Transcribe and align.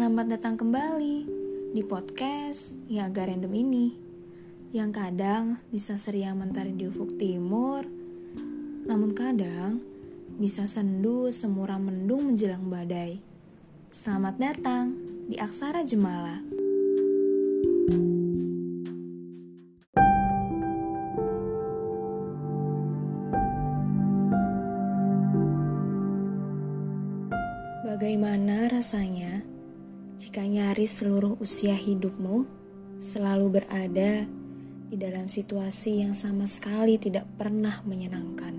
Selamat 0.00 0.32
datang 0.32 0.56
kembali 0.56 1.28
di 1.76 1.84
podcast 1.84 2.72
yang 2.88 3.12
agak 3.12 3.28
random 3.28 3.52
ini 3.52 3.86
Yang 4.72 4.96
kadang 4.96 5.60
bisa 5.68 6.00
seriang 6.00 6.40
mentari 6.40 6.72
di 6.72 6.88
ufuk 6.88 7.20
timur 7.20 7.84
Namun 8.88 9.12
kadang 9.12 9.84
bisa 10.40 10.64
sendu 10.64 11.28
semuram 11.28 11.84
mendung 11.84 12.32
menjelang 12.32 12.72
badai. 12.72 13.20
Selamat 13.92 14.40
datang 14.40 14.96
di 15.28 15.36
Aksara 15.36 15.84
Jemala. 15.84 16.40
Bagaimana 27.84 28.72
rasanya 28.72 29.39
jika 30.30 30.46
nyaris 30.46 31.02
seluruh 31.02 31.34
usia 31.42 31.74
hidupmu 31.74 32.46
selalu 33.02 33.58
berada 33.58 34.30
di 34.86 34.94
dalam 34.94 35.26
situasi 35.26 36.06
yang 36.06 36.14
sama 36.14 36.46
sekali 36.46 37.02
tidak 37.02 37.26
pernah 37.34 37.82
menyenangkan? 37.82 38.54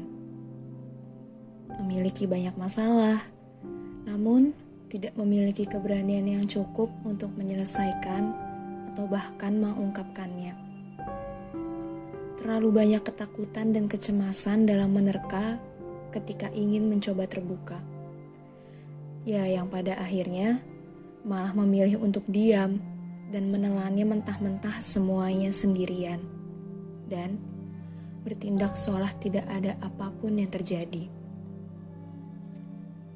Memiliki 1.79 2.27
banyak 2.27 2.51
masalah, 2.59 3.23
namun 4.03 4.51
tidak 4.91 5.15
memiliki 5.15 5.63
keberanian 5.63 6.27
yang 6.27 6.43
cukup 6.43 6.91
untuk 7.07 7.31
menyelesaikan 7.39 8.35
atau 8.91 9.07
bahkan 9.07 9.55
mengungkapkannya. 9.55 10.51
Terlalu 12.35 12.67
banyak 12.67 12.99
ketakutan 12.99 13.71
dan 13.71 13.87
kecemasan 13.87 14.67
dalam 14.67 14.91
menerka 14.91 15.55
ketika 16.11 16.51
ingin 16.51 16.91
mencoba 16.91 17.31
terbuka 17.31 17.79
Ya, 19.21 19.45
yang 19.45 19.69
pada 19.69 20.01
akhirnya 20.01 20.65
malah 21.21 21.53
memilih 21.53 22.01
untuk 22.01 22.25
diam 22.29 22.81
dan 23.31 23.47
menelannya 23.49 24.05
mentah-mentah 24.05 24.81
semuanya 24.83 25.53
sendirian. 25.53 26.19
Dan 27.07 27.39
bertindak 28.23 28.77
seolah 28.77 29.11
tidak 29.19 29.45
ada 29.49 29.77
apa 29.81 30.13
pun 30.15 30.37
yang 30.37 30.49
terjadi. 30.51 31.09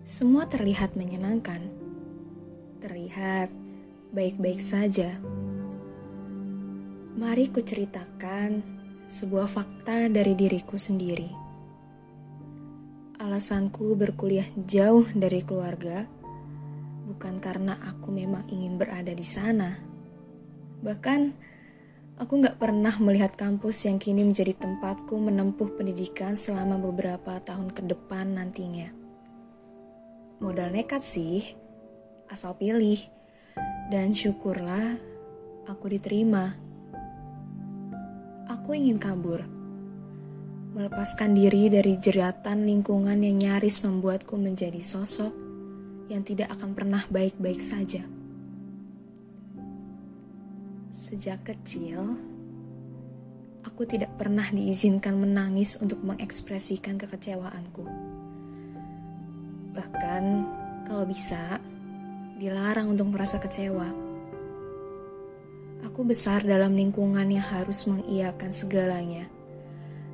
Semua 0.05 0.45
terlihat 0.45 0.93
menyenangkan. 0.93 1.65
Terlihat 2.83 3.49
baik-baik 4.13 4.61
saja. 4.61 5.17
Mari 7.15 7.49
kuceritakan 7.49 8.61
sebuah 9.07 9.47
fakta 9.47 10.11
dari 10.11 10.35
diriku 10.35 10.75
sendiri 10.75 11.45
Alasanku 13.15 13.95
berkuliah 13.95 14.45
jauh 14.53 15.07
dari 15.15 15.39
keluarga 15.39 16.03
bukan 17.05 17.37
karena 17.37 17.77
aku 17.85 18.09
memang 18.09 18.49
ingin 18.49 18.81
berada 18.81 19.13
di 19.13 19.23
sana. 19.23 19.77
Bahkan, 20.81 21.21
aku 22.17 22.33
gak 22.41 22.57
pernah 22.57 22.97
melihat 22.97 23.37
kampus 23.37 23.85
yang 23.85 24.01
kini 24.01 24.25
menjadi 24.25 24.57
tempatku 24.57 25.13
menempuh 25.15 25.77
pendidikan 25.77 26.33
selama 26.33 26.81
beberapa 26.81 27.37
tahun 27.45 27.71
ke 27.71 27.85
depan 27.85 28.35
nantinya. 28.35 28.89
Modal 30.41 30.73
nekat 30.73 31.05
sih, 31.05 31.55
asal 32.27 32.57
pilih. 32.57 32.99
Dan 33.85 34.11
syukurlah 34.11 34.97
aku 35.69 35.93
diterima. 35.93 36.57
Aku 38.49 38.73
ingin 38.73 38.97
kabur 38.97 39.45
melepaskan 40.75 41.31
diri 41.31 41.71
dari 41.71 41.95
jeratan 41.95 42.67
lingkungan 42.67 43.15
yang 43.23 43.39
nyaris 43.39 43.79
membuatku 43.87 44.35
menjadi 44.35 44.83
sosok 44.83 45.44
yang 46.09 46.21
tidak 46.21 46.53
akan 46.53 46.77
pernah 46.77 47.03
baik-baik 47.09 47.57
saja. 47.57 48.05
Sejak 50.93 51.45
kecil, 51.45 52.17
aku 53.65 53.83
tidak 53.89 54.13
pernah 54.17 54.45
diizinkan 54.49 55.17
menangis 55.17 55.77
untuk 55.81 56.01
mengekspresikan 56.05 56.97
kekecewaanku. 57.01 57.85
Bahkan, 59.75 60.23
kalau 60.87 61.03
bisa, 61.03 61.59
dilarang 62.39 62.93
untuk 62.93 63.11
merasa 63.11 63.41
kecewa. 63.41 63.91
Aku 65.83 66.03
besar 66.03 66.43
dalam 66.43 66.75
lingkungan 66.75 67.27
yang 67.29 67.45
harus 67.45 67.87
mengiyakan 67.87 68.51
segalanya 68.51 69.29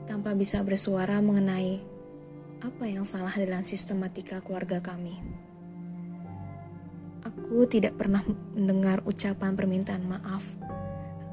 tanpa 0.06 0.36
bisa 0.36 0.60
bersuara 0.62 1.24
mengenai 1.24 1.80
apa 2.62 2.86
yang 2.86 3.08
salah 3.08 3.34
dalam 3.34 3.66
sistematika 3.66 4.44
keluarga 4.44 4.84
kami. 4.84 5.18
Aku 7.22 7.70
tidak 7.70 7.98
pernah 8.02 8.26
mendengar 8.58 9.06
ucapan 9.06 9.54
permintaan 9.54 10.06
maaf 10.10 10.44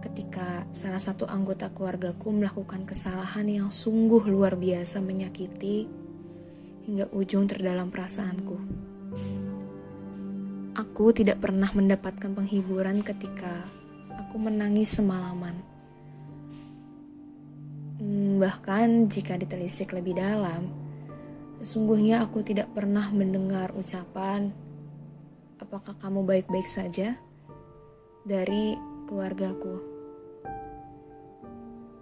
ketika 0.04 0.68
salah 0.70 1.00
satu 1.00 1.26
anggota 1.26 1.72
keluargaku 1.72 2.30
melakukan 2.30 2.86
kesalahan 2.86 3.48
yang 3.48 3.68
sungguh 3.72 4.28
luar 4.28 4.54
biasa 4.54 5.00
menyakiti 5.02 5.88
hingga 6.86 7.08
ujung 7.10 7.48
terdalam 7.48 7.88
perasaanku. 7.88 8.56
Aku 10.78 11.10
tidak 11.10 11.42
pernah 11.42 11.72
mendapatkan 11.74 12.30
penghiburan 12.30 13.02
ketika 13.02 13.66
aku 14.14 14.38
menangis 14.38 14.94
semalaman 14.94 15.78
bahkan 18.38 19.10
jika 19.10 19.34
ditelisik 19.34 19.90
lebih 19.90 20.14
dalam, 20.14 20.70
sesungguhnya 21.58 22.22
aku 22.22 22.46
tidak 22.46 22.70
pernah 22.70 23.10
mendengar 23.10 23.74
ucapan, 23.74 24.54
"Apakah 25.58 25.94
kamu 25.98 26.24
baik-baik 26.24 26.66
saja?" 26.66 27.18
dari 28.24 28.78
keluargaku. 29.06 29.78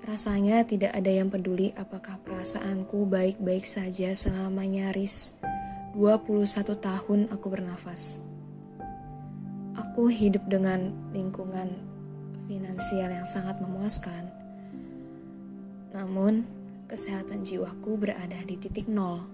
Rasanya 0.06 0.62
tidak 0.62 0.94
ada 0.94 1.10
yang 1.10 1.28
peduli 1.28 1.74
apakah 1.74 2.22
perasaanku 2.22 3.10
baik-baik 3.10 3.66
saja 3.66 4.14
selama 4.14 4.62
nyaris 4.62 5.34
21 5.98 6.78
tahun 6.78 7.20
aku 7.34 7.46
bernafas. 7.50 8.22
Aku 9.74 10.08
hidup 10.08 10.46
dengan 10.46 10.94
lingkungan 11.10 11.74
finansial 12.46 13.10
yang 13.10 13.26
sangat 13.26 13.58
memuaskan 13.58 14.46
namun, 15.96 16.44
kesehatan 16.92 17.40
jiwaku 17.40 17.96
berada 17.96 18.36
di 18.44 18.60
titik 18.60 18.84
nol. 18.84 19.24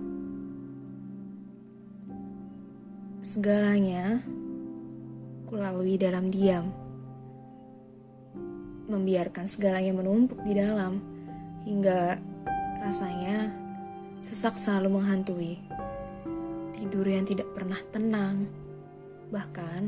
Segalanya 3.22 4.18
kulalui 5.46 5.94
dalam 5.94 6.26
diam. 6.26 6.74
Membiarkan 8.90 9.46
segalanya 9.46 9.94
menumpuk 9.94 10.42
di 10.42 10.58
dalam 10.58 10.98
hingga 11.62 12.18
rasanya 12.82 13.46
sesak 14.18 14.58
selalu 14.58 14.98
menghantui. 14.98 15.54
Tidur 16.74 17.06
yang 17.06 17.22
tidak 17.22 17.46
pernah 17.54 17.78
tenang. 17.94 18.50
Bahkan 19.30 19.80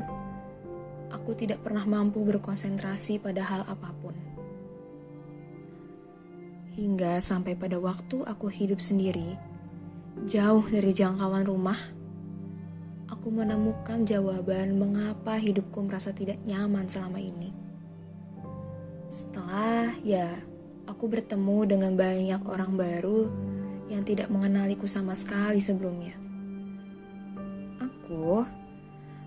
aku 1.11 1.35
tidak 1.35 1.59
pernah 1.59 1.83
mampu 1.83 2.23
berkonsentrasi 2.23 3.19
pada 3.19 3.43
hal 3.43 3.67
apa 3.67 3.91
pun. 3.99 4.15
Hingga 6.79 7.19
sampai 7.19 7.59
pada 7.59 7.83
waktu 7.83 8.23
aku 8.23 8.47
hidup 8.47 8.79
sendiri, 8.79 9.35
jauh 10.23 10.63
dari 10.71 10.95
jangkauan 10.95 11.43
rumah, 11.43 11.94
aku 13.11 13.27
menemukan 13.33 14.05
jawaban 14.05 14.77
mengapa 14.77 15.37
hidupku 15.37 15.83
merasa 15.85 16.11
tidak 16.11 16.41
nyaman 16.43 16.85
selama 16.89 17.21
ini. 17.21 17.53
Setelah 19.09 19.95
ya, 20.01 20.39
aku 20.85 21.07
bertemu 21.07 21.57
dengan 21.65 21.93
banyak 21.97 22.41
orang 22.45 22.73
baru 22.75 23.29
yang 23.89 24.01
tidak 24.01 24.27
mengenaliku 24.33 24.89
sama 24.89 25.13
sekali 25.13 25.61
sebelumnya. 25.61 26.17
Aku 27.81 28.45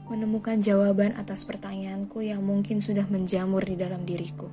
menemukan 0.09 0.59
jawaban 0.59 1.15
atas 1.19 1.45
pertanyaanku 1.45 2.25
yang 2.25 2.41
mungkin 2.41 2.81
sudah 2.81 3.05
menjamur 3.07 3.61
di 3.65 3.77
dalam 3.77 4.03
diriku. 4.09 4.49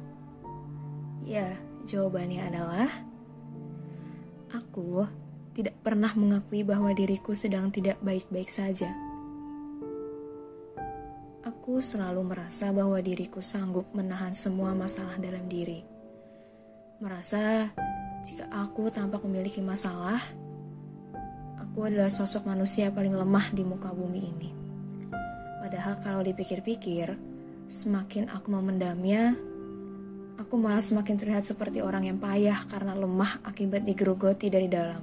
Ya, 1.25 1.57
Jawabannya 1.85 2.41
adalah 2.41 2.89
aku 4.49 5.05
tidak 5.53 5.77
pernah 5.85 6.09
mengakui 6.17 6.65
bahwa 6.65 6.89
diriku 6.97 7.37
sedang 7.37 7.69
tidak 7.69 8.01
baik-baik 8.01 8.49
saja. 8.49 8.89
Selalu 11.75 12.21
merasa 12.23 12.71
bahwa 12.71 12.97
diriku 13.03 13.43
sanggup 13.43 13.91
menahan 13.91 14.31
semua 14.31 14.71
masalah 14.71 15.19
dalam 15.19 15.45
diri. 15.51 15.83
Merasa 17.03 17.69
jika 18.23 18.47
aku 18.49 18.87
tampak 18.87 19.21
memiliki 19.27 19.59
masalah, 19.59 20.17
aku 21.59 21.85
adalah 21.85 22.07
sosok 22.07 22.47
manusia 22.47 22.89
paling 22.89 23.13
lemah 23.13 23.51
di 23.51 23.67
muka 23.67 23.91
bumi 23.91 24.21
ini. 24.23 24.49
Padahal 25.61 25.99
kalau 25.99 26.23
dipikir-pikir, 26.23 27.13
semakin 27.67 28.31
aku 28.31 28.47
memendamnya, 28.49 29.35
Aku 30.35 30.59
malah 30.59 30.83
semakin 30.83 31.15
terlihat 31.15 31.47
seperti 31.47 31.79
orang 31.79 32.11
yang 32.11 32.19
payah 32.19 32.59
karena 32.67 32.91
lemah 32.91 33.39
akibat 33.47 33.87
digerogoti 33.87 34.51
dari 34.51 34.67
dalam. 34.67 34.99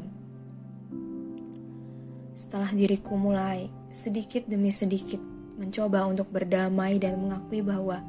Setelah 2.37 2.69
diriku 2.77 3.17
mulai 3.17 3.65
sedikit 3.89 4.45
demi 4.45 4.69
sedikit 4.69 5.31
mencoba 5.57 6.09
untuk 6.09 6.29
berdamai 6.33 6.97
dan 6.97 7.21
mengakui 7.21 7.61
bahwa 7.61 8.01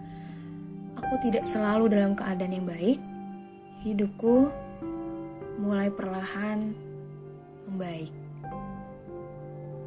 aku 1.00 1.16
tidak 1.24 1.44
selalu 1.44 1.92
dalam 1.92 2.16
keadaan 2.16 2.56
yang 2.56 2.68
baik, 2.68 3.00
hidupku 3.84 4.48
mulai 5.60 5.92
perlahan 5.92 6.72
membaik. 7.68 8.14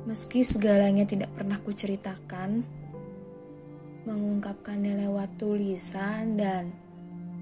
Meski 0.07 0.47
segalanya 0.47 1.03
tidak 1.03 1.35
pernah 1.35 1.59
kuceritakan, 1.59 2.63
mengungkapkannya 4.07 5.03
lewat 5.03 5.35
tulisan 5.35 6.39
dan 6.39 6.71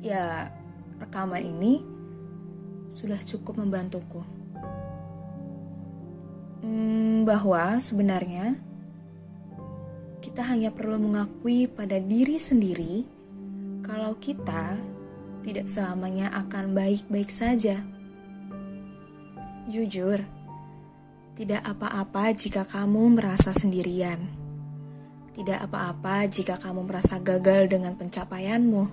ya 0.01 0.49
rekaman 0.97 1.45
ini 1.45 1.85
sudah 2.89 3.21
cukup 3.21 3.61
membantuku. 3.61 4.25
Hmm, 6.65 7.29
bahwa 7.29 7.77
sebenarnya 7.77 8.57
kita 10.25 10.41
hanya 10.49 10.73
perlu 10.73 10.97
mengakui 10.97 11.69
pada 11.69 12.01
diri 12.01 12.41
sendiri 12.41 13.05
kalau 13.85 14.17
kita 14.17 14.81
tidak 15.45 15.69
selamanya 15.69 16.33
akan 16.33 16.73
baik-baik 16.73 17.29
saja. 17.29 17.85
Jujur, 19.69 20.25
tidak 21.37 21.61
apa-apa 21.69 22.33
jika 22.33 22.65
kamu 22.65 23.21
merasa 23.21 23.53
sendirian. 23.53 24.17
Tidak 25.37 25.61
apa-apa 25.69 26.25
jika 26.33 26.57
kamu 26.57 26.89
merasa 26.89 27.21
gagal 27.21 27.69
dengan 27.69 27.93
pencapaianmu. 27.93 28.85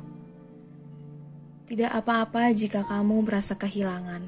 Tidak 1.72 1.92
apa-apa 1.96 2.52
jika 2.52 2.84
kamu 2.84 3.24
merasa 3.24 3.56
kehilangan. 3.56 4.28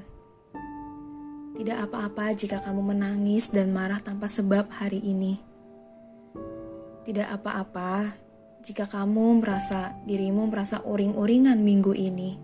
Tidak 1.59 1.77
apa-apa 1.83 2.31
jika 2.31 2.63
kamu 2.63 2.95
menangis 2.95 3.51
dan 3.51 3.75
marah 3.75 3.99
tanpa 3.99 4.31
sebab 4.31 4.71
hari 4.71 5.03
ini. 5.03 5.52
Tidak 7.03 7.27
apa-apa 7.27 8.15
jika 8.63 8.87
kamu 8.87 9.43
merasa 9.43 9.91
dirimu 10.07 10.47
merasa 10.47 10.79
uring-uringan 10.87 11.59
minggu 11.59 11.91
ini. 11.91 12.39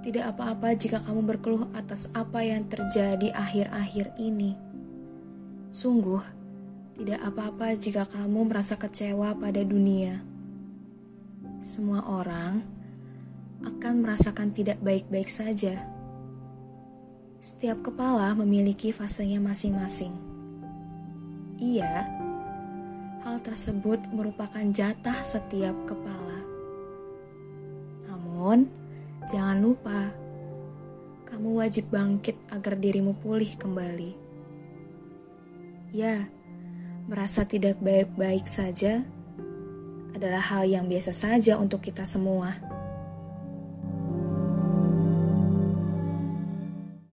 Tidak 0.00 0.24
apa-apa 0.24 0.72
jika 0.72 1.04
kamu 1.04 1.28
berkeluh 1.28 1.68
atas 1.76 2.08
apa 2.16 2.40
yang 2.40 2.64
terjadi 2.64 3.36
akhir-akhir 3.36 4.16
ini. 4.16 4.56
Sungguh, 5.68 6.24
tidak 6.96 7.20
apa-apa 7.20 7.76
jika 7.76 8.08
kamu 8.08 8.48
merasa 8.48 8.80
kecewa 8.80 9.36
pada 9.36 9.60
dunia. 9.60 10.24
Semua 11.60 12.00
orang 12.08 12.64
akan 13.60 13.94
merasakan 14.00 14.56
tidak 14.56 14.80
baik-baik 14.80 15.28
saja. 15.28 15.84
Setiap 17.44 17.92
kepala 17.92 18.32
memiliki 18.32 18.88
fasenya 18.88 19.36
masing-masing. 19.36 20.16
Iya, 21.60 22.08
hal 23.26 23.42
tersebut 23.42 23.98
merupakan 24.14 24.62
jatah 24.70 25.18
setiap 25.18 25.74
kepala. 25.82 26.46
Namun, 28.06 28.70
jangan 29.26 29.58
lupa, 29.58 30.14
kamu 31.26 31.58
wajib 31.58 31.90
bangkit 31.90 32.38
agar 32.54 32.78
dirimu 32.78 33.18
pulih 33.18 33.50
kembali. 33.58 34.14
Ya, 35.90 36.30
merasa 37.10 37.42
tidak 37.42 37.82
baik-baik 37.82 38.46
saja 38.46 39.02
adalah 40.14 40.46
hal 40.46 40.70
yang 40.70 40.86
biasa 40.86 41.10
saja 41.10 41.58
untuk 41.58 41.82
kita 41.82 42.06
semua. 42.06 42.54